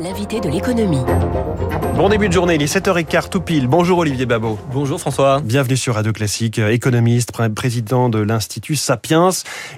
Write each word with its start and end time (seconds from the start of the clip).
l'invité 0.00 0.40
de 0.40 0.48
l'économie. 0.48 1.02
Bon 1.96 2.08
début 2.08 2.28
de 2.28 2.32
journée, 2.32 2.54
il 2.54 2.62
est 2.62 2.72
7h15 2.72 3.28
tout 3.28 3.40
pile. 3.40 3.66
Bonjour 3.66 3.98
Olivier 3.98 4.24
Babot. 4.24 4.56
Bonjour 4.72 5.00
François. 5.00 5.40
Bienvenue 5.40 5.76
sur 5.76 5.96
Radio 5.96 6.12
Classique, 6.12 6.60
économiste, 6.60 7.32
président 7.54 8.08
de 8.08 8.20
l'Institut 8.20 8.76
Sapiens. 8.76 9.30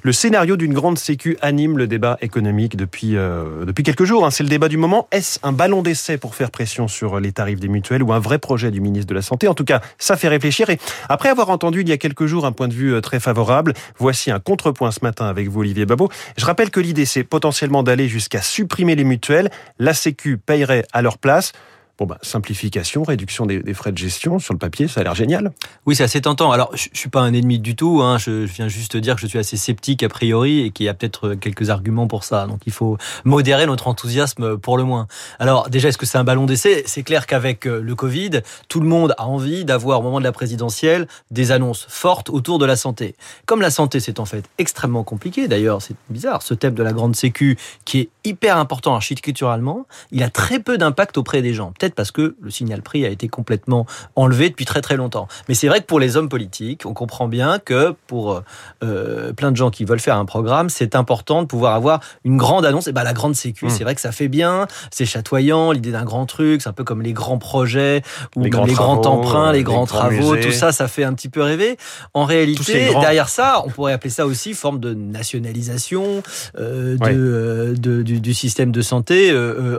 Le 0.02 0.12
scénario 0.12 0.58
d'une 0.58 0.74
grande 0.74 0.98
sécu 0.98 1.38
anime 1.40 1.78
le 1.78 1.86
débat 1.86 2.18
économique 2.20 2.76
depuis, 2.76 3.16
euh, 3.16 3.64
depuis 3.64 3.84
quelques 3.84 4.04
jours. 4.04 4.26
Hein. 4.26 4.30
C'est 4.30 4.42
le 4.42 4.50
débat 4.50 4.68
du 4.68 4.76
moment. 4.76 5.08
Est-ce 5.12 5.38
un 5.42 5.52
ballon 5.52 5.80
d'essai 5.80 6.18
pour 6.18 6.34
faire 6.34 6.50
pression 6.50 6.88
sur 6.88 7.20
les 7.20 7.32
tarifs 7.32 7.60
des 7.60 7.68
mutuelles 7.68 8.02
ou 8.02 8.12
un 8.12 8.18
vrai 8.18 8.38
projet 8.38 8.70
du 8.70 8.82
ministre 8.82 9.08
de 9.08 9.14
la 9.14 9.22
Santé? 9.22 9.48
En 9.48 9.54
tout 9.54 9.64
cas, 9.64 9.80
ça 9.98 10.18
fait 10.18 10.28
réfléchir. 10.28 10.68
Et 10.68 10.78
après 11.08 11.30
avoir 11.30 11.48
entendu 11.48 11.80
il 11.80 11.88
y 11.88 11.92
a 11.92 11.96
quelques 11.96 12.26
jours 12.26 12.44
un 12.44 12.52
point 12.52 12.68
de 12.68 12.74
vue 12.74 12.92
euh, 12.92 13.00
très 13.00 13.20
favorable, 13.20 13.72
voici 13.96 14.30
un 14.30 14.40
contrepoint 14.40 14.90
ce 14.90 15.00
matin 15.02 15.24
avec 15.24 15.48
vous 15.48 15.60
Olivier 15.60 15.86
Babot. 15.86 16.10
Je 16.36 16.44
rappelle 16.44 16.68
que 16.68 16.80
l'idée 16.80 17.06
c'est 17.06 17.24
potentiellement 17.24 17.82
d'aller 17.82 18.08
jusqu'à 18.08 18.42
supprimer 18.42 18.94
les 18.94 19.04
mutuelles. 19.04 19.50
La 19.78 19.94
Sécu 19.94 20.09
payerait 20.12 20.84
à 20.92 21.02
leur 21.02 21.18
place. 21.18 21.52
Bon 22.00 22.06
bah, 22.06 22.16
simplification, 22.22 23.02
réduction 23.02 23.44
des, 23.44 23.74
frais 23.74 23.92
de 23.92 23.98
gestion, 23.98 24.38
sur 24.38 24.54
le 24.54 24.58
papier, 24.58 24.88
ça 24.88 25.00
a 25.00 25.04
l'air 25.04 25.14
génial. 25.14 25.52
Oui, 25.84 25.94
c'est 25.94 26.02
assez 26.02 26.22
tentant. 26.22 26.50
Alors, 26.50 26.74
je, 26.74 26.88
ne 26.88 26.96
suis 26.96 27.10
pas 27.10 27.20
un 27.20 27.34
ennemi 27.34 27.58
du 27.58 27.76
tout. 27.76 28.00
Hein. 28.00 28.16
Je, 28.16 28.44
viens 28.46 28.68
juste 28.68 28.96
dire 28.96 29.16
que 29.16 29.20
je 29.20 29.26
suis 29.26 29.38
assez 29.38 29.58
sceptique 29.58 30.02
a 30.02 30.08
priori 30.08 30.60
et 30.60 30.70
qu'il 30.70 30.86
y 30.86 30.88
a 30.88 30.94
peut-être 30.94 31.34
quelques 31.34 31.68
arguments 31.68 32.06
pour 32.06 32.24
ça. 32.24 32.46
Donc, 32.46 32.60
il 32.64 32.72
faut 32.72 32.96
modérer 33.24 33.66
notre 33.66 33.86
enthousiasme 33.86 34.56
pour 34.56 34.78
le 34.78 34.84
moins. 34.84 35.08
Alors, 35.38 35.68
déjà, 35.68 35.90
est-ce 35.90 35.98
que 35.98 36.06
c'est 36.06 36.16
un 36.16 36.24
ballon 36.24 36.46
d'essai? 36.46 36.84
C'est 36.86 37.02
clair 37.02 37.26
qu'avec 37.26 37.66
euh, 37.66 37.82
le 37.82 37.94
Covid, 37.94 38.40
tout 38.68 38.80
le 38.80 38.88
monde 38.88 39.14
a 39.18 39.26
envie 39.26 39.66
d'avoir 39.66 40.00
au 40.00 40.02
moment 40.02 40.20
de 40.20 40.24
la 40.24 40.32
présidentielle 40.32 41.06
des 41.30 41.52
annonces 41.52 41.86
fortes 41.86 42.30
autour 42.30 42.58
de 42.58 42.64
la 42.64 42.76
santé. 42.76 43.14
Comme 43.44 43.60
la 43.60 43.70
santé, 43.70 44.00
c'est 44.00 44.20
en 44.20 44.24
fait 44.24 44.46
extrêmement 44.56 45.04
compliqué. 45.04 45.48
D'ailleurs, 45.48 45.82
c'est 45.82 45.96
bizarre. 46.08 46.40
Ce 46.40 46.54
thème 46.54 46.72
de 46.72 46.82
la 46.82 46.94
grande 46.94 47.14
sécu, 47.14 47.58
qui 47.84 48.00
est 48.00 48.08
hyper 48.24 48.56
important 48.56 48.94
architecturalement, 48.94 49.86
il 50.10 50.22
a 50.22 50.30
très 50.30 50.58
peu 50.58 50.78
d'impact 50.78 51.18
auprès 51.18 51.42
des 51.42 51.54
gens. 51.54 51.72
Peut-être 51.78 51.94
parce 51.94 52.10
que 52.10 52.36
le 52.40 52.50
signal 52.50 52.82
prix 52.82 53.04
a 53.04 53.08
été 53.08 53.28
complètement 53.28 53.86
enlevé 54.16 54.50
depuis 54.50 54.64
très 54.64 54.80
très 54.80 54.96
longtemps. 54.96 55.28
Mais 55.48 55.54
c'est 55.54 55.68
vrai 55.68 55.80
que 55.80 55.86
pour 55.86 56.00
les 56.00 56.16
hommes 56.16 56.28
politiques, 56.28 56.86
on 56.86 56.94
comprend 56.94 57.28
bien 57.28 57.58
que 57.58 57.94
pour 58.06 58.42
euh, 58.82 59.32
plein 59.32 59.50
de 59.50 59.56
gens 59.56 59.70
qui 59.70 59.84
veulent 59.84 60.00
faire 60.00 60.16
un 60.16 60.24
programme, 60.24 60.68
c'est 60.68 60.94
important 60.94 61.42
de 61.42 61.46
pouvoir 61.46 61.74
avoir 61.74 62.00
une 62.24 62.36
grande 62.36 62.64
annonce. 62.64 62.86
Et 62.88 62.92
ben 62.92 63.04
la 63.04 63.12
grande 63.12 63.34
sécu, 63.34 63.66
mmh. 63.66 63.70
c'est 63.70 63.84
vrai 63.84 63.94
que 63.94 64.00
ça 64.00 64.12
fait 64.12 64.28
bien, 64.28 64.66
c'est 64.90 65.06
chatoyant, 65.06 65.72
l'idée 65.72 65.92
d'un 65.92 66.04
grand 66.04 66.26
truc, 66.26 66.62
c'est 66.62 66.68
un 66.68 66.72
peu 66.72 66.84
comme 66.84 67.02
les 67.02 67.12
grands 67.12 67.38
projets 67.38 68.02
ou 68.36 68.42
les, 68.42 68.50
grands, 68.50 68.64
les 68.64 68.74
grands 68.74 69.00
emprunts, 69.06 69.52
les, 69.52 69.62
grands, 69.62 69.86
travaux, 69.86 70.36
tout 70.36 70.52
ça, 70.52 70.72
ça 70.72 70.88
fait 70.88 71.04
un 71.04 71.14
petit 71.14 71.28
peu 71.28 71.42
rêver. 71.42 71.76
En 72.14 72.24
réalité, 72.24 72.90
derrière 73.00 73.28
ça, 73.28 73.62
on 73.64 73.70
pourrait 73.70 73.92
appeler 73.92 74.10
ça 74.10 74.26
aussi 74.26 74.54
forme 74.54 74.80
de 74.80 74.94
nationalisation 74.94 76.22
euh, 76.58 76.96
de, 76.96 77.06
euh, 77.10 77.74
du, 78.10 78.20
du, 78.20 78.34
système 78.34 78.72
de 78.72 78.82
santé 78.82 79.30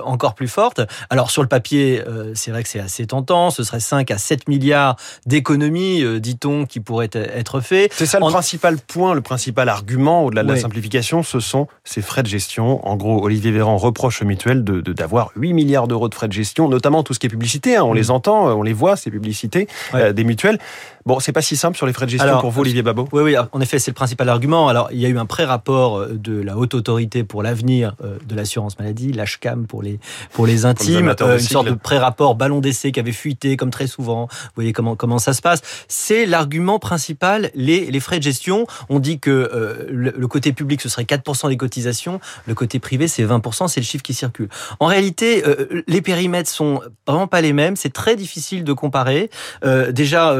encore 0.04 0.36
plus 0.36 0.48
forte. 0.48 0.82
Alors 1.10 1.32
sur 1.32 1.42
le 1.42 1.48
papier, 1.48 2.04
euh, 2.08 2.32
c'est 2.36 2.52
vrai 2.52 2.64
que 2.64 2.70
c'est 2.70 2.80
assez 2.80 3.06
tentant. 3.08 3.50
Ce 3.50 3.64
serait 3.64 3.80
5 3.80 4.12
à 4.12 4.18
7 4.18 4.48
milliards 4.48 4.96
d'économies, 5.26 6.04
euh, 6.04 6.20
dit-on, 6.20 6.66
qui 6.66 6.80
pourraient 6.80 7.09
être 7.14 7.62
faits. 7.62 7.92
C'est 7.94 8.06
ça 8.06 8.20
le 8.20 8.28
principal 8.28 8.78
point, 8.78 9.14
le 9.14 9.22
principal 9.22 9.70
argument 9.70 10.26
au-delà 10.26 10.44
de 10.44 10.50
la 10.50 10.58
simplification, 10.58 11.24
ce 11.24 11.40
sont 11.40 11.68
ces 11.84 12.02
frais 12.02 12.24
de 12.24 12.28
gestion. 12.28 12.86
En 12.88 12.96
gros, 12.96 13.24
Olivier 13.24 13.52
Véran 13.52 13.78
reproche 13.78 14.22
aux 14.22 14.26
mutuelles 14.26 14.64
d'avoir 14.64 15.32
8 15.36 15.54
milliards 15.54 15.88
d'euros 15.88 16.09
de 16.09 16.16
frais 16.16 16.28
de 16.28 16.34
gestion, 16.34 16.68
notamment 16.68 17.04
tout 17.04 17.14
ce 17.14 17.20
qui 17.20 17.28
est 17.28 17.30
publicité. 17.30 17.76
Hein. 17.76 17.84
On 17.84 17.94
mm. 17.94 17.98
les 17.98 18.12
entend, 18.12 18.48
on 18.58 18.64
les 18.64 18.74
voit, 18.74 18.96
ces 18.96 19.12
publicités 19.12 19.68
euh, 19.94 20.14
des 20.14 20.24
mutuelles. 20.24 20.59
Bon, 21.05 21.19
c'est 21.19 21.31
pas 21.31 21.41
si 21.41 21.55
simple 21.55 21.77
sur 21.77 21.85
les 21.85 21.94
frais 21.94 22.05
de 22.05 22.11
gestion 22.11 22.39
pour 22.39 22.52
vous, 22.52 22.61
Olivier 22.61 22.83
Babot 22.83 23.07
Oui, 23.11 23.23
oui, 23.23 23.35
en 23.52 23.61
effet, 23.61 23.80
c'est 23.80 23.91
le 23.91 23.95
principal 23.95 24.30
argument. 24.30 24.67
Alors, 24.67 24.89
il 24.91 24.99
y 24.99 25.05
a 25.05 25.09
eu 25.09 25.17
un 25.17 25.25
pré-rapport 25.25 26.07
de 26.07 26.41
la 26.41 26.57
Haute 26.57 26.73
Autorité 26.73 27.23
pour 27.23 27.44
l'avenir 27.44 27.95
de 28.02 28.35
l'assurance 28.35 28.77
maladie, 28.80 29.11
l'HCAM 29.11 29.67
pour 29.67 29.81
les, 29.81 29.99
pour 30.33 30.45
les 30.45 30.66
intimes, 30.66 31.13
une 31.19 31.39
sorte 31.39 31.67
de 31.67 31.73
pré-rapport 31.73 32.35
ballon 32.35 32.59
d'essai 32.59 32.91
qui 32.91 32.99
avait 32.99 33.11
fuité, 33.11 33.57
comme 33.57 33.72
très 33.72 33.88
souvent. 33.88 34.27
Vous 34.31 34.49
voyez 34.55 34.73
comment, 34.73 34.95
comment 34.95 35.19
ça 35.19 35.33
se 35.33 35.41
passe. 35.41 35.61
C'est 35.88 36.25
l'argument 36.25 36.79
principal, 36.79 37.51
les, 37.56 37.90
les 37.90 38.00
frais 38.00 38.19
de 38.19 38.23
gestion. 38.23 38.66
On 38.90 39.00
dit 39.00 39.19
que 39.19 39.29
euh, 39.31 39.85
le, 39.90 40.28
côté 40.28 40.53
public, 40.53 40.81
ce 40.81 40.90
serait 40.90 41.03
4% 41.03 41.50
des 41.50 41.57
cotisations. 41.57 42.19
Le 42.47 42.53
côté 42.53 42.79
privé, 42.79 43.07
c'est 43.07 43.23
20%. 43.23 43.67
C'est 43.67 43.79
le 43.79 43.85
chiffre 43.85 44.03
qui 44.03 44.13
circule. 44.13 44.50
En 44.79 44.88
réalité, 44.88 45.44
euh, 45.45 45.84
les 45.88 46.01
périmètres 46.01 46.50
sont 46.50 46.81
vraiment 47.07 47.28
pas 47.28 47.41
les 47.41 47.53
mêmes. 47.53 47.75
C'est 47.75 47.94
très 47.94 48.16
difficile 48.16 48.63
de 48.63 48.73
comparer. 48.73 49.29
Euh, 49.63 49.91
déjà, 49.91 50.35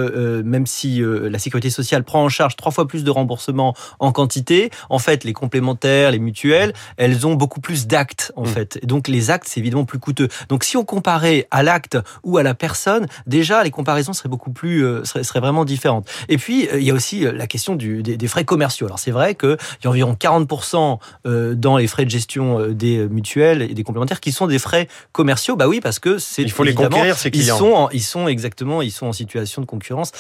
même 0.52 0.68
si 0.68 1.02
la 1.04 1.40
sécurité 1.40 1.70
sociale 1.70 2.04
prend 2.04 2.24
en 2.24 2.30
charge 2.30 2.56
trois 2.56 2.72
fois 2.72 2.88
plus 2.88 3.04
de 3.04 3.10
remboursement 3.10 3.76
en 4.00 4.12
quantité, 4.12 4.70
en 4.90 5.00
fait, 5.00 5.24
les 5.24 5.34
complémentaires, 5.34 6.12
les 6.12 6.20
mutuelles, 6.20 6.74
elles 6.98 7.26
ont 7.26 7.34
beaucoup 7.34 7.62
plus 7.62 7.88
d'actes, 7.88 8.32
en 8.36 8.44
mmh. 8.44 8.48
fait. 8.48 8.80
Et 8.84 8.86
donc, 8.86 9.08
les 9.08 9.32
actes, 9.32 9.48
c'est 9.48 9.60
évidemment 9.60 9.86
plus 9.86 10.00
coûteux. 10.00 10.28
Donc, 10.50 10.64
si 10.64 10.78
on 10.78 10.84
comparait 10.84 11.48
à 11.52 11.64
l'acte 11.64 11.98
ou 12.24 12.38
à 12.38 12.44
la 12.44 12.54
personne, 12.54 13.08
déjà 13.28 13.64
les 13.64 13.72
comparaisons 13.72 14.14
seraient 14.14 14.30
beaucoup 14.30 14.52
plus 14.52 14.86
euh, 14.86 15.04
seraient, 15.04 15.40
vraiment 15.40 15.66
différentes. 15.66 16.08
Et 16.30 16.38
puis 16.38 16.68
euh, 16.68 16.80
il 16.80 16.84
y 16.84 16.92
a 16.92 16.94
aussi 16.94 17.26
euh, 17.26 17.32
la 17.32 17.48
question 17.48 17.76
du, 17.76 18.04
des, 18.04 18.28
frais 18.28 18.46
commerciaux. 18.46 18.86
Alors 18.86 19.00
c'est 19.00 19.12
vrai 19.12 19.36
qu'il 19.36 19.58
y 19.84 19.88
a 19.88 19.90
environ 19.90 20.16
40% 20.20 21.00
dans 21.56 21.78
les 21.78 21.88
frais 21.88 22.06
de 22.06 22.10
gestion 22.10 22.70
des 22.70 23.08
mutuelles 23.08 23.62
et 23.62 23.74
des 23.74 23.84
complémentaires 23.84 24.20
qui 24.20 24.32
sont 24.32 24.48
des 24.48 24.60
frais 24.60 24.88
commerciaux. 25.12 25.56
Bah 25.56 25.68
oui, 25.68 25.82
parce 25.82 26.00
que 26.00 26.18
c'est 26.18 26.44
il 26.44 26.52
faut 26.52 26.64
les 26.64 26.74
conquérir 26.74 27.18
ces 27.18 27.32
clients. 27.32 27.56
Ils 27.56 27.60
sont 27.60 27.90
ils 27.92 28.04
sont 28.04 28.28
exactement 28.28 28.82
ils 28.82 28.92
sont 28.92 29.08
en 29.08 29.14
situation 29.14 29.62
de 29.62 29.66
concurrence. 29.66 30.12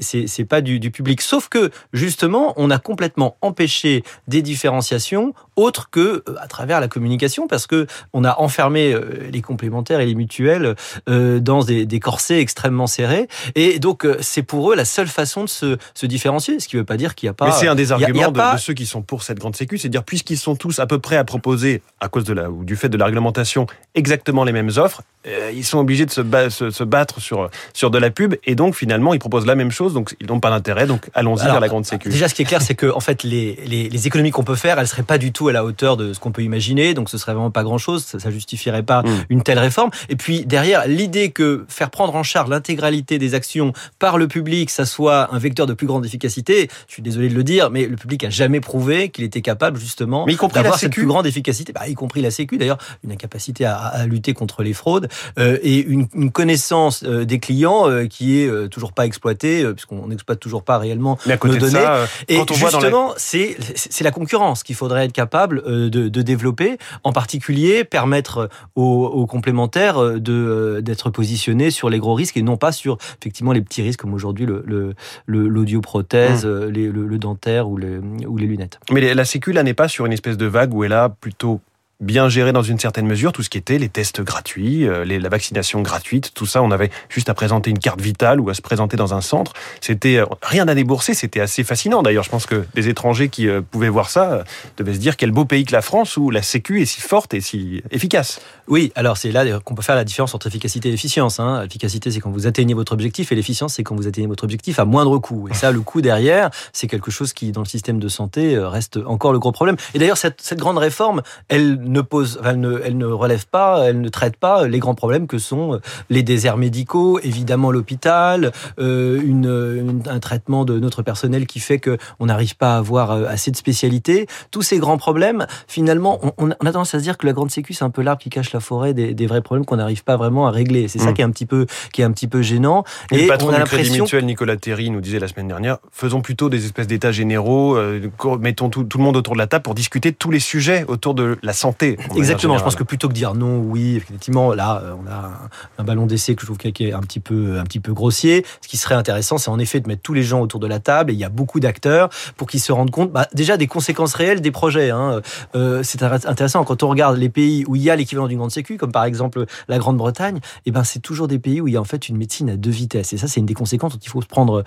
C'est 0.00 0.44
pas 0.44 0.60
du, 0.60 0.80
du 0.80 0.90
public. 0.90 1.22
Sauf 1.22 1.48
que 1.48 1.70
justement 1.92 2.54
on 2.56 2.70
a 2.70 2.78
complètement 2.78 3.36
empêché 3.40 4.02
des 4.28 4.42
différenciations 4.42 5.34
autres 5.60 5.90
que 5.90 6.24
à 6.40 6.46
travers 6.46 6.80
la 6.80 6.88
communication 6.88 7.46
parce 7.46 7.66
que 7.66 7.86
on 8.12 8.24
a 8.24 8.38
enfermé 8.38 8.94
les 9.30 9.42
complémentaires 9.42 10.00
et 10.00 10.06
les 10.06 10.14
mutuelles 10.14 10.74
dans 11.06 11.62
des, 11.62 11.86
des, 11.86 12.00
corsets 12.00 12.40
extrêmement 12.40 12.86
serrés. 12.86 13.28
Et 13.54 13.78
donc, 13.78 14.04
euh, 14.04 14.16
c'est 14.20 14.42
pour 14.42 14.72
eux 14.72 14.76
la 14.76 14.84
seule 14.84 15.08
façon 15.08 15.44
de 15.44 15.48
se, 15.48 15.76
se 15.94 16.06
différencier. 16.06 16.60
Ce 16.60 16.68
qui 16.68 16.76
ne 16.76 16.80
veut 16.80 16.86
pas 16.86 16.96
dire 16.96 17.14
qu'il 17.14 17.26
n'y 17.26 17.30
a 17.30 17.34
pas. 17.34 17.46
Mais 17.46 17.52
c'est 17.52 17.68
un 17.68 17.74
des 17.74 17.92
arguments 17.92 18.30
de, 18.30 18.40
ceux 18.58 18.74
qui 18.74 18.86
sont 18.86 19.02
pour 19.02 19.22
cette 19.22 19.38
grande 19.38 19.56
sécu, 19.56 19.78
c'est 19.78 19.88
de 19.88 19.92
dire 19.92 20.04
puisqu'ils 20.04 20.38
sont 20.38 20.56
tous 20.56 20.78
à 20.78 20.86
peu 20.86 20.98
près 20.98 21.16
à 21.16 21.24
proposer, 21.24 21.82
à 22.00 22.08
cause 22.08 22.24
de 22.24 22.32
la 22.32 22.50
ou 22.50 22.64
du 22.64 22.76
fait 22.76 22.88
de 22.88 22.96
la 22.96 23.06
réglementation, 23.06 23.66
exactement 23.94 24.44
les 24.44 24.52
mêmes 24.52 24.70
offres, 24.76 25.02
euh, 25.26 25.52
ils 25.54 25.64
sont 25.64 25.78
obligés 25.78 26.06
de 26.06 26.10
se, 26.10 26.22
se, 26.70 26.84
battre 26.84 27.20
sur 27.20 27.50
sur 27.74 27.90
de 27.90 27.98
la 27.98 28.10
pub 28.10 28.34
et 28.44 28.54
donc 28.54 28.74
finalement 28.74 29.12
ils 29.12 29.18
proposent 29.18 29.46
la 29.46 29.54
même 29.54 29.70
chose, 29.70 29.92
donc 29.92 30.16
ils 30.20 30.26
n'ont 30.26 30.40
pas 30.40 30.50
d'intérêt. 30.50 30.86
Donc 30.86 31.10
allons-y 31.14 31.44
vers 31.44 31.60
la 31.60 31.68
grande 31.68 31.84
sécu. 31.84 32.08
Déjà, 32.08 32.28
ce 32.28 32.34
qui 32.34 32.42
est 32.42 32.46
clair, 32.46 32.62
c'est 32.62 32.74
que 32.74 32.90
en 32.90 33.00
fait 33.00 33.22
les, 33.22 33.58
les, 33.66 33.88
les 33.88 34.06
économies 34.06 34.30
qu'on 34.30 34.44
peut 34.44 34.54
faire, 34.54 34.78
elles 34.78 34.88
seraient 34.88 35.02
pas 35.02 35.18
du 35.18 35.32
tout 35.32 35.49
à 35.50 35.52
la 35.52 35.64
hauteur 35.64 35.96
de 35.96 36.12
ce 36.12 36.20
qu'on 36.20 36.32
peut 36.32 36.42
imaginer. 36.42 36.94
Donc 36.94 37.10
ce 37.10 37.18
serait 37.18 37.34
vraiment 37.34 37.50
pas 37.50 37.62
grand-chose. 37.62 38.04
Ça, 38.04 38.18
ça 38.18 38.30
justifierait 38.30 38.82
pas 38.82 39.02
hmm. 39.02 39.24
une 39.28 39.42
telle 39.42 39.58
réforme. 39.58 39.90
Et 40.08 40.16
puis 40.16 40.46
derrière, 40.46 40.86
l'idée 40.86 41.30
que 41.30 41.64
faire 41.68 41.90
prendre 41.90 42.14
en 42.14 42.22
charge 42.22 42.48
l'intégralité 42.48 43.18
des 43.18 43.34
actions 43.34 43.72
par 43.98 44.18
le 44.18 44.28
public, 44.28 44.70
ça 44.70 44.86
soit 44.86 45.32
un 45.34 45.38
vecteur 45.38 45.66
de 45.66 45.74
plus 45.74 45.86
grande 45.86 46.04
efficacité, 46.04 46.68
je 46.86 46.92
suis 46.94 47.02
désolé 47.02 47.28
de 47.28 47.34
le 47.34 47.44
dire, 47.44 47.70
mais 47.70 47.86
le 47.86 47.96
public 47.96 48.24
a 48.24 48.30
jamais 48.30 48.60
prouvé 48.60 49.10
qu'il 49.10 49.24
était 49.24 49.42
capable 49.42 49.78
justement 49.78 50.26
d'avoir 50.26 50.78
cette 50.78 50.92
plus 50.92 51.06
grande 51.06 51.26
efficacité, 51.26 51.72
bah, 51.72 51.88
y 51.88 51.94
compris 51.94 52.22
la 52.22 52.30
Sécu 52.30 52.58
d'ailleurs, 52.58 52.78
une 53.04 53.12
incapacité 53.12 53.64
à, 53.64 53.76
à, 53.76 54.06
lutter 54.06 54.34
contre 54.34 54.62
les 54.62 54.72
fraudes 54.72 55.08
euh, 55.38 55.58
et 55.62 55.78
une, 55.78 56.06
une, 56.14 56.30
connaissance 56.30 57.02
euh, 57.04 57.24
des 57.24 57.38
clients 57.38 57.88
euh, 57.88 58.06
qui 58.06 58.40
est 58.40 58.68
toujours 58.70 58.92
pas 58.92 59.06
exploitée, 59.06 59.64
puisqu'on 59.72 60.08
n'exploite 60.08 60.40
toujours 60.40 60.62
pas 60.62 60.78
réellement 60.78 61.18
nos 61.26 61.56
données. 61.56 61.70
Ça, 61.70 62.06
et 62.28 62.40
justement, 62.52 63.14
c'est 63.16 63.56
la 64.00 64.10
concurrence 64.10 64.62
qu'il 64.62 64.74
faudrait 64.74 65.06
être 65.06 65.12
capable 65.12 65.29
de, 65.36 65.88
de, 65.88 66.22
développer, 66.22 66.78
en 67.04 67.12
particulier 67.12 67.84
permettre 67.84 68.48
aux, 68.74 69.06
aux 69.06 69.26
complémentaires 69.26 70.20
de 70.20 70.80
d'être 70.82 71.10
positionnés 71.10 71.70
sur 71.70 71.90
les 71.90 71.98
gros 71.98 72.14
risques 72.14 72.36
et 72.36 72.42
non 72.42 72.56
pas 72.56 72.72
sur 72.72 72.98
effectivement 73.20 73.52
les 73.52 73.60
petits 73.60 73.82
risques 73.82 74.00
comme 74.00 74.14
aujourd'hui 74.14 74.46
le 74.46 74.94
l'audioprothèse, 75.26 76.44
le, 76.44 76.68
mmh. 76.68 76.92
le, 76.92 77.06
le, 77.06 77.18
dentaire 77.18 77.68
ou 77.68 77.76
les, 77.76 77.98
ou 78.26 78.36
les 78.36 78.46
lunettes. 78.46 78.78
Mais 78.90 79.14
la 79.14 79.24
Sécu 79.24 79.52
là 79.52 79.62
n'est 79.62 79.74
pas 79.74 79.88
sur 79.88 80.06
une 80.06 80.12
espèce 80.12 80.36
de 80.36 80.46
vague 80.46 80.74
où 80.74 80.84
elle 80.84 80.92
a 80.92 81.08
plutôt 81.08 81.60
bien 82.00 82.28
géré 82.28 82.52
dans 82.52 82.62
une 82.62 82.78
certaine 82.78 83.06
mesure 83.06 83.32
tout 83.32 83.42
ce 83.42 83.50
qui 83.50 83.58
était 83.58 83.78
les 83.78 83.88
tests 83.88 84.22
gratuits, 84.22 84.86
euh, 84.86 85.04
la 85.04 85.28
vaccination 85.28 85.82
gratuite, 85.82 86.32
tout 86.34 86.46
ça. 86.46 86.62
On 86.62 86.70
avait 86.70 86.90
juste 87.08 87.28
à 87.28 87.34
présenter 87.34 87.70
une 87.70 87.78
carte 87.78 88.00
vitale 88.00 88.40
ou 88.40 88.48
à 88.48 88.54
se 88.54 88.62
présenter 88.62 88.96
dans 88.96 89.14
un 89.14 89.20
centre. 89.20 89.52
C'était 89.80 90.16
euh, 90.16 90.24
rien 90.42 90.66
à 90.68 90.74
débourser, 90.74 91.14
c'était 91.14 91.40
assez 91.40 91.62
fascinant. 91.62 92.02
D'ailleurs, 92.02 92.24
je 92.24 92.30
pense 92.30 92.46
que 92.46 92.64
les 92.74 92.88
étrangers 92.88 93.28
qui 93.28 93.48
euh, 93.48 93.60
pouvaient 93.60 93.88
voir 93.88 94.08
ça 94.08 94.44
devaient 94.78 94.94
se 94.94 94.98
dire 94.98 95.16
quel 95.16 95.30
beau 95.30 95.44
pays 95.44 95.64
que 95.64 95.72
la 95.72 95.82
France 95.82 96.16
où 96.16 96.30
la 96.30 96.42
Sécu 96.42 96.80
est 96.80 96.86
si 96.86 97.00
forte 97.00 97.34
et 97.34 97.40
si 97.40 97.82
efficace. 97.90 98.40
Oui, 98.66 98.92
alors 98.94 99.16
c'est 99.16 99.32
là 99.32 99.60
qu'on 99.60 99.74
peut 99.74 99.82
faire 99.82 99.96
la 99.96 100.04
différence 100.04 100.34
entre 100.34 100.46
efficacité 100.46 100.88
et 100.88 100.92
efficience. 100.92 101.38
Hein. 101.38 101.62
L'efficacité, 101.62 102.10
c'est 102.10 102.20
quand 102.20 102.30
vous 102.30 102.46
atteignez 102.46 102.74
votre 102.74 102.92
objectif 102.92 103.32
et 103.32 103.34
l'efficience, 103.34 103.74
c'est 103.74 103.82
quand 103.82 103.94
vous 103.94 104.06
atteignez 104.06 104.26
votre 104.26 104.44
objectif 104.44 104.78
à 104.78 104.84
moindre 104.84 105.18
coût. 105.18 105.48
Et 105.50 105.54
ça, 105.54 105.70
le 105.70 105.80
coût 105.80 106.00
derrière, 106.00 106.50
c'est 106.72 106.86
quelque 106.86 107.10
chose 107.10 107.32
qui, 107.32 107.52
dans 107.52 107.60
le 107.60 107.66
système 107.66 107.98
de 107.98 108.08
santé, 108.08 108.56
reste 108.58 108.98
encore 109.06 109.32
le 109.32 109.38
gros 109.38 109.52
problème. 109.52 109.76
Et 109.94 109.98
d'ailleurs, 109.98 110.16
cette, 110.16 110.40
cette 110.40 110.58
grande 110.58 110.78
réforme, 110.78 111.22
elle 111.48 111.78
ne 111.92 112.00
pose, 112.00 112.40
elle 112.44 112.60
ne, 112.60 112.80
elle 112.84 112.98
ne 112.98 113.06
relève 113.06 113.46
pas, 113.46 113.84
elle 113.86 114.00
ne 114.00 114.08
traite 114.08 114.36
pas 114.36 114.66
les 114.66 114.78
grands 114.78 114.94
problèmes 114.94 115.26
que 115.26 115.38
sont 115.38 115.80
les 116.08 116.22
déserts 116.22 116.56
médicaux, 116.56 117.18
évidemment 117.22 117.70
l'hôpital, 117.70 118.52
euh, 118.78 119.20
une, 119.22 120.02
un 120.08 120.18
traitement 120.18 120.64
de 120.64 120.78
notre 120.78 121.02
personnel 121.02 121.46
qui 121.46 121.60
fait 121.60 121.78
que 121.78 121.98
on 122.18 122.26
n'arrive 122.26 122.56
pas 122.56 122.74
à 122.74 122.78
avoir 122.78 123.10
assez 123.10 123.50
de 123.50 123.56
spécialités. 123.56 124.26
Tous 124.50 124.62
ces 124.62 124.78
grands 124.78 124.98
problèmes, 124.98 125.46
finalement, 125.66 126.18
on, 126.22 126.32
on 126.38 126.50
a 126.50 126.72
tendance 126.72 126.94
à 126.94 126.98
se 126.98 127.04
dire 127.04 127.18
que 127.18 127.26
la 127.26 127.32
grande 127.32 127.50
sécu 127.50 127.74
c'est 127.74 127.84
un 127.84 127.90
peu 127.90 128.02
l'arbre 128.02 128.22
qui 128.22 128.30
cache 128.30 128.52
la 128.52 128.60
forêt 128.60 128.94
des, 128.94 129.14
des 129.14 129.26
vrais 129.26 129.42
problèmes 129.42 129.64
qu'on 129.64 129.76
n'arrive 129.76 130.04
pas 130.04 130.16
vraiment 130.16 130.46
à 130.46 130.50
régler. 130.50 130.88
C'est 130.88 130.98
ça 130.98 131.10
mmh. 131.10 131.14
qui 131.14 131.20
est 131.20 131.24
un 131.24 131.30
petit 131.30 131.46
peu, 131.46 131.66
qui 131.92 132.02
est 132.02 132.04
un 132.04 132.12
petit 132.12 132.28
peu 132.28 132.42
gênant. 132.42 132.84
Et, 133.10 133.22
le 133.22 133.26
patron 133.26 133.52
du 133.52 133.62
Crédit 133.64 134.00
Mutuel, 134.00 134.24
Nicolas 134.24 134.56
Terry, 134.56 134.90
nous 134.90 135.00
disait 135.00 135.18
la 135.18 135.28
semaine 135.28 135.48
dernière, 135.48 135.78
faisons 135.90 136.20
plutôt 136.20 136.48
des 136.48 136.64
espèces 136.64 136.86
d'états 136.86 137.12
généraux, 137.12 137.76
euh, 137.76 138.10
mettons 138.38 138.68
tout, 138.68 138.84
tout, 138.84 138.98
le 138.98 139.04
monde 139.04 139.16
autour 139.16 139.34
de 139.34 139.38
la 139.38 139.46
table 139.46 139.62
pour 139.62 139.74
discuter 139.74 140.10
de 140.10 140.16
tous 140.16 140.30
les 140.30 140.40
sujets 140.40 140.84
autour 140.88 141.14
de 141.14 141.38
la 141.42 141.52
santé. 141.52 141.79
Exactement. 142.16 142.58
Je 142.58 142.64
pense 142.64 142.76
que 142.76 142.84
plutôt 142.84 143.08
que 143.08 143.12
dire 143.12 143.34
non, 143.34 143.58
oui, 143.58 143.96
effectivement, 143.96 144.52
là, 144.52 144.82
euh, 144.82 144.94
on 145.02 145.10
a 145.10 145.48
un 145.78 145.84
ballon 145.84 146.06
d'essai 146.06 146.34
que 146.34 146.42
je 146.42 146.46
trouve 146.46 146.58
qui 146.58 146.84
est 146.84 146.92
un 146.92 147.00
petit 147.00 147.20
peu, 147.20 147.58
un 147.58 147.64
petit 147.64 147.80
peu 147.80 147.92
grossier. 147.92 148.44
Ce 148.60 148.68
qui 148.68 148.76
serait 148.76 148.94
intéressant, 148.94 149.38
c'est 149.38 149.50
en 149.50 149.58
effet 149.58 149.80
de 149.80 149.88
mettre 149.88 150.02
tous 150.02 150.14
les 150.14 150.22
gens 150.22 150.40
autour 150.40 150.60
de 150.60 150.66
la 150.66 150.78
table. 150.78 151.10
Et 151.10 151.14
il 151.14 151.20
y 151.20 151.24
a 151.24 151.28
beaucoup 151.28 151.60
d'acteurs 151.60 152.10
pour 152.36 152.48
qu'ils 152.48 152.60
se 152.60 152.72
rendent 152.72 152.90
compte, 152.90 153.12
bah, 153.12 153.26
déjà 153.34 153.56
des 153.56 153.66
conséquences 153.66 154.14
réelles 154.14 154.40
des 154.40 154.50
projets. 154.50 154.90
Hein. 154.90 155.20
Euh, 155.54 155.82
c'est 155.82 156.02
intéressant 156.02 156.64
quand 156.64 156.82
on 156.82 156.88
regarde 156.88 157.16
les 157.16 157.28
pays 157.28 157.64
où 157.66 157.76
il 157.76 157.82
y 157.82 157.90
a 157.90 157.96
l'équivalent 157.96 158.28
d'une 158.28 158.38
grande 158.38 158.50
sécu, 158.50 158.76
comme 158.76 158.92
par 158.92 159.04
exemple 159.04 159.46
la 159.68 159.78
Grande-Bretagne. 159.78 160.36
Et 160.36 160.40
eh 160.66 160.70
ben, 160.70 160.84
c'est 160.84 161.00
toujours 161.00 161.28
des 161.28 161.38
pays 161.38 161.60
où 161.60 161.68
il 161.68 161.74
y 161.74 161.76
a 161.76 161.80
en 161.80 161.84
fait 161.84 162.08
une 162.08 162.16
médecine 162.16 162.50
à 162.50 162.56
deux 162.56 162.70
vitesses. 162.70 163.12
Et 163.12 163.18
ça, 163.18 163.28
c'est 163.28 163.40
une 163.40 163.46
des 163.46 163.54
conséquences 163.54 163.92
dont 163.92 164.00
il 164.02 164.08
faut 164.08 164.22
se 164.22 164.26
prendre 164.26 164.64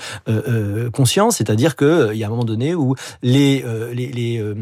conscience. 0.92 1.38
C'est-à-dire 1.38 1.75
que 1.75 2.12
il 2.13 2.18
y 2.18 2.24
a 2.24 2.27
un 2.27 2.30
moment 2.30 2.44
donné 2.44 2.75
où 2.75 2.95
les, 3.21 3.63
les, 3.94 4.12
les, 4.12 4.54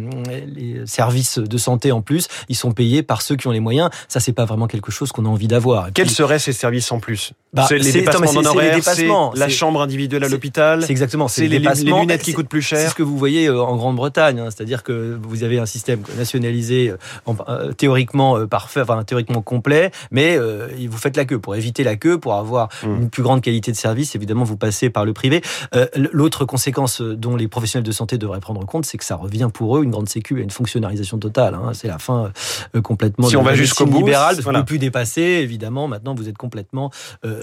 les 0.48 0.86
services 0.86 1.38
de 1.38 1.58
santé 1.58 1.92
en 1.92 2.02
plus, 2.02 2.28
ils 2.50 2.56
sont 2.56 2.72
payés 2.72 3.04
par 3.04 3.22
ceux 3.22 3.36
qui 3.36 3.48
ont 3.48 3.52
les 3.52 3.60
moyens. 3.60 3.90
Ça, 4.08 4.20
c'est 4.20 4.34
pas 4.34 4.46
vraiment 4.46 4.68
quelque 4.68 4.92
chose 4.92 5.12
qu'on 5.12 5.26
a 5.26 5.30
envie 5.30 5.48
d'avoir. 5.48 5.92
Quels 5.94 6.10
seraient 6.10 6.40
ces 6.40 6.54
services 6.54 6.92
en 6.92 7.00
plus 7.00 7.34
bah, 7.54 7.66
C'est 7.68 7.78
les 7.78 7.92
dépassements 7.92 8.34
d'honoraires, 8.34 8.78
c'est 8.82 9.08
la 9.36 9.50
chambre 9.50 9.82
individuelle 9.82 10.24
à 10.24 10.30
l'hôpital. 10.30 10.84
C'est 10.84 10.92
exactement. 10.92 11.28
C'est 11.28 11.48
les, 11.48 11.60
les, 11.60 11.84
lunettes 11.84 12.24
qui 12.24 12.34
coûtent 12.34 12.50
plus 12.50 12.62
cher. 12.62 12.80
C'est 12.80 12.90
ce 12.90 12.96
que 12.96 13.04
vous 13.04 13.18
voyez 13.18 13.48
euh, 13.48 13.62
en 13.62 13.76
Grande-Bretagne, 13.76 14.40
hein. 14.40 14.50
c'est-à-dire 14.50 14.84
que 14.84 15.20
vous 15.22 15.44
avez 15.44 15.60
un 15.60 15.66
système 15.66 16.02
nationalisé 16.18 16.90
euh, 16.90 17.34
euh, 17.48 17.74
théoriquement 17.74 18.46
parfait, 18.48 18.82
enfin 18.82 19.04
théoriquement 19.04 19.42
complet, 19.42 19.92
mais 20.12 20.38
vous 20.38 20.98
faites 20.98 21.18
la 21.18 21.26
queue 21.26 21.40
pour 21.40 21.56
éviter 21.56 21.84
la 21.84 21.96
queue, 21.96 22.18
pour 22.18 22.36
avoir 22.36 22.70
hmm. 22.84 23.02
une 23.02 23.10
plus 23.10 23.24
grande 23.24 23.42
qualité 23.42 23.72
de 23.72 23.78
service. 23.78 24.16
Évidemment, 24.16 24.44
vous 24.44 24.58
passez 24.58 24.90
par 24.90 25.06
le 25.06 25.14
privé. 25.14 25.42
L'autre 25.96 26.46
conséquence 26.46 27.02
dont 27.02 27.36
les 27.36 27.48
professionnels 27.48 27.86
de 27.86 27.92
santé 27.92 28.18
devraient 28.18 28.40
prendre 28.40 28.66
compte, 28.66 28.86
c'est 28.86 28.98
que 28.98 29.06
ça 29.06 29.16
revient 29.16 29.50
pour 29.54 29.78
eux 29.78 29.84
une 29.84 29.92
grande 29.92 30.10
sécu 30.10 30.40
à 30.40 30.42
une 30.42 30.50
fonctionnalisation 30.50 31.18
totale. 31.18 31.56
Hein. 31.56 31.72
C'est 31.74 31.88
la 31.88 32.00
fin 32.00 32.31
complètement. 32.84 33.28
Si 33.28 33.38
on 33.38 33.44
va 33.44 33.56
jusqu'au 33.56 33.86
bout, 33.86 34.00
libéral, 34.00 34.40
vous 34.40 34.52
ne 34.52 34.62
plus 34.62 34.80
dépasser. 34.80 35.22
Évidemment, 35.22 35.88
maintenant 35.88 36.16
vous 36.16 36.30
êtes 36.30 36.38
complètement 36.38 36.92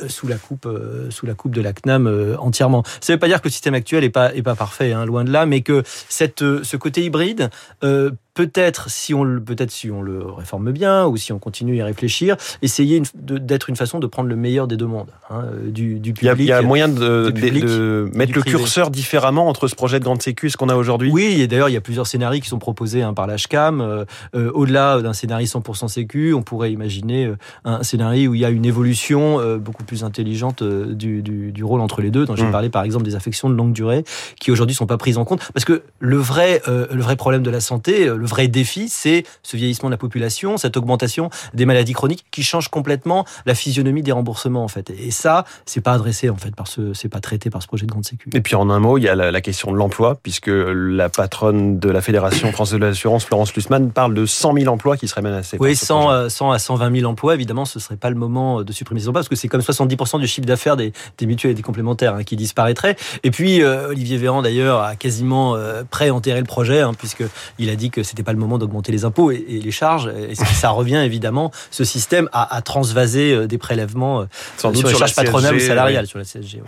sous 0.08 0.26
la 0.26 0.36
coupe, 0.36 0.68
sous 1.10 1.26
la 1.26 1.34
coupe 1.34 1.54
de 1.54 1.60
la 1.60 1.72
CNAM 1.72 2.36
entièrement. 2.38 2.82
Ça 3.00 3.12
ne 3.12 3.16
veut 3.16 3.20
pas 3.20 3.28
dire 3.28 3.40
que 3.40 3.48
le 3.48 3.52
système 3.52 3.74
actuel 3.74 4.04
est 4.04 4.10
pas 4.10 4.34
est 4.34 4.42
pas 4.42 4.54
parfait, 4.54 4.92
hein, 4.92 5.04
loin 5.04 5.24
de 5.24 5.30
là, 5.30 5.46
mais 5.46 5.60
que 5.62 5.82
cette 6.08 6.40
ce 6.62 6.76
côté 6.76 7.04
hybride 7.04 7.50
euh, 7.84 8.10
peut-être 8.38 8.88
si 8.88 9.14
on 9.14 9.24
le 9.24 9.40
peut-être 9.40 9.72
si 9.72 9.90
on 9.90 10.00
le 10.00 10.24
réforme 10.24 10.70
bien 10.70 11.06
ou 11.06 11.16
si 11.16 11.32
on 11.32 11.40
continue 11.40 11.72
à 11.72 11.76
y 11.78 11.82
réfléchir, 11.82 12.36
essayer 12.62 13.02
d'être 13.16 13.68
une 13.68 13.74
façon 13.74 13.98
de 13.98 14.06
prendre 14.06 14.28
le 14.28 14.36
meilleur 14.36 14.68
des 14.68 14.76
deux 14.76 14.86
mondes 14.86 15.10
hein, 15.28 15.42
du, 15.66 15.98
du, 15.98 16.12
public. 16.12 16.34
Il 16.38 16.44
y 16.44 16.52
a, 16.52 16.62
moyen 16.62 16.86
de, 16.86 17.30
de, 17.30 18.08
mettre 18.14 18.34
le 18.34 18.42
curseur 18.42 18.92
différemment 18.92 19.48
entre 19.48 19.66
ce 19.66 19.74
projet 19.74 19.98
de 19.98 20.04
grande 20.04 20.22
sécu 20.22 20.46
et 20.46 20.50
ce 20.50 20.56
qu'on 20.56 20.68
a 20.68 20.76
aujourd'hui? 20.76 21.10
Oui, 21.10 21.40
et 21.40 21.48
d'ailleurs 21.48 21.68
il 21.68 21.72
y 21.72 21.76
a 21.76 21.80
plusieurs 21.80 22.06
scénarios 22.06 22.40
qui 22.40 22.48
sont 22.48 22.60
proposés 22.60 23.02
hein, 23.02 23.12
par 23.12 23.26
l'HCAM. 23.26 23.80
Euh, 23.80 24.04
euh, 24.36 24.52
au-delà 24.54 25.02
d'un 25.02 25.14
scénario 25.14 25.48
100% 25.48 25.88
sécu, 25.88 26.32
on 26.32 26.42
pourrait 26.42 26.70
imaginer 26.70 27.26
euh, 27.26 27.36
un 27.64 27.82
scénario 27.82 28.30
où 28.30 28.34
il 28.36 28.40
y 28.40 28.44
a 28.44 28.50
une 28.50 28.66
évolution 28.66 29.58
beaucoup 29.58 29.82
plus 29.82 30.04
intelligente 30.04 30.62
du, 30.62 31.22
du, 31.22 31.50
du, 31.50 31.64
rôle 31.64 31.80
entre 31.80 32.02
les 32.02 32.12
deux. 32.12 32.24
Dont 32.24 32.36
j'ai 32.36 32.44
mmh. 32.44 32.52
parlé 32.52 32.68
par 32.68 32.84
exemple 32.84 33.04
des 33.04 33.16
affections 33.16 33.50
de 33.50 33.56
longue 33.56 33.72
durée 33.72 34.04
qui 34.38 34.52
aujourd'hui 34.52 34.76
sont 34.76 34.86
pas 34.86 34.96
prises 34.96 35.18
en 35.18 35.24
compte 35.24 35.40
parce 35.52 35.64
que 35.64 35.82
le 35.98 36.18
vrai 36.18 36.62
le 36.68 37.02
vrai 37.02 37.16
problème 37.16 37.42
de 37.42 37.50
la 37.50 37.60
santé, 37.60 38.06
le 38.06 38.26
vrai 38.28 38.48
défi, 38.48 38.88
c'est 38.88 39.24
ce 39.42 39.56
vieillissement 39.56 39.88
de 39.88 39.94
la 39.94 39.98
population, 39.98 40.56
cette 40.56 40.76
augmentation 40.76 41.30
des 41.54 41.66
maladies 41.66 41.92
chroniques 41.92 42.24
qui 42.30 42.42
change 42.42 42.68
complètement 42.68 43.24
la 43.46 43.54
physionomie 43.54 44.02
des 44.02 44.12
remboursements 44.12 44.64
en 44.64 44.68
fait. 44.68 44.90
Et 44.90 45.10
ça, 45.10 45.44
c'est 45.66 45.80
pas 45.80 45.92
adressé 45.92 46.30
en 46.30 46.36
fait 46.36 46.54
par 46.54 46.68
ce, 46.68 46.94
c'est 46.94 47.08
pas 47.08 47.20
traité 47.20 47.50
par 47.50 47.62
ce 47.62 47.66
projet 47.66 47.86
de 47.86 47.90
grande 47.90 48.04
sécu. 48.04 48.28
Et 48.32 48.40
puis 48.40 48.54
en 48.54 48.70
un 48.70 48.78
mot, 48.78 48.98
il 48.98 49.04
y 49.04 49.08
a 49.08 49.14
la, 49.14 49.40
question 49.40 49.70
de 49.70 49.76
l'emploi, 49.76 50.16
puisque 50.22 50.50
la 50.50 51.08
patronne 51.08 51.78
de 51.78 51.90
la 51.90 52.00
Fédération 52.00 52.50
française 52.52 52.78
de 52.78 52.84
l'assurance, 52.84 53.24
Florence 53.24 53.54
Lussmann, 53.54 53.90
parle 53.90 54.14
de 54.14 54.26
100 54.26 54.54
000 54.54 54.72
emplois 54.72 54.96
qui 54.96 55.08
seraient 55.08 55.22
menacés. 55.22 55.56
Oui, 55.60 55.76
100, 55.76 56.28
100, 56.28 56.50
euh, 56.50 56.54
à 56.54 56.58
120 56.58 56.96
000 57.00 57.10
emplois. 57.10 57.34
Évidemment, 57.34 57.64
ce 57.64 57.78
serait 57.78 57.96
pas 57.96 58.10
le 58.10 58.16
moment 58.16 58.62
de 58.62 58.72
supprimer 58.72 59.00
ces 59.00 59.08
emplois 59.08 59.20
parce 59.20 59.28
que 59.28 59.36
c'est 59.36 59.48
comme 59.48 59.60
70% 59.60 60.20
du 60.20 60.26
chiffre 60.26 60.46
d'affaires 60.46 60.76
des, 60.76 60.92
des, 61.16 61.26
mutuelles 61.26 61.52
et 61.52 61.54
des 61.54 61.62
complémentaires 61.62 62.14
hein, 62.14 62.24
qui 62.24 62.36
disparaîtraient. 62.36 62.96
Et 63.22 63.30
puis 63.30 63.62
euh, 63.62 63.88
Olivier 63.88 64.18
Véran 64.18 64.42
d'ailleurs 64.42 64.82
a 64.82 64.96
quasiment 64.96 65.54
euh, 65.54 65.82
pré-enterré 65.88 66.40
le 66.40 66.46
projet 66.46 66.80
hein, 66.80 66.92
puisque 66.96 67.24
il 67.58 67.70
a 67.70 67.76
dit 67.76 67.90
que 67.90 68.02
c'était 68.08 68.22
pas 68.22 68.32
le 68.32 68.38
moment 68.38 68.58
d'augmenter 68.58 68.92
les 68.92 69.04
impôts 69.04 69.30
et, 69.30 69.44
les 69.62 69.70
charges. 69.70 70.10
Et 70.28 70.34
ça 70.34 70.70
revient 70.70 70.96
évidemment, 70.96 71.50
ce 71.70 71.84
système, 71.84 72.28
à, 72.32 72.60
transvaser 72.62 73.32
euh, 73.32 73.46
des 73.46 73.58
prélèvements 73.58 74.22
euh, 74.22 74.24
Sans 74.56 74.74
sur 74.74 74.88
les 74.88 74.94
charges 74.94 75.14
patronales 75.14 75.56
ou 75.56 75.60
salariales 75.60 76.06
sur 76.06 76.18
la 76.18 76.24
CSG. 76.24 76.62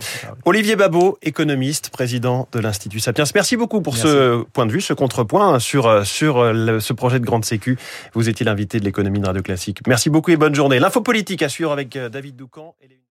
Olivier 0.45 0.75
Babot, 0.75 1.17
économiste, 1.21 1.89
président 1.89 2.47
de 2.51 2.59
l'Institut 2.59 2.99
Sapiens. 2.99 3.25
Merci 3.33 3.57
beaucoup 3.57 3.81
pour 3.81 3.97
ce 3.97 4.43
point 4.53 4.65
de 4.65 4.71
vue, 4.71 4.81
ce 4.81 4.93
contrepoint 4.93 5.59
sur, 5.59 5.87
euh, 5.87 6.03
ce 6.03 6.93
projet 6.93 7.19
de 7.19 7.25
grande 7.25 7.45
sécu. 7.45 7.77
Vous 8.13 8.29
étiez 8.29 8.45
l'invité 8.45 8.79
de 8.79 8.85
l'économie 8.85 9.19
de 9.19 9.25
Radio 9.25 9.41
Classique. 9.41 9.79
Merci 9.87 10.09
beaucoup 10.09 10.31
et 10.31 10.37
bonne 10.37 10.55
journée. 10.55 10.79
L'info 10.79 11.01
politique 11.01 11.41
à 11.41 11.49
suivre 11.49 11.71
avec 11.71 11.97
David 11.97 12.35
Doucan. 12.35 12.75
Et 12.81 13.01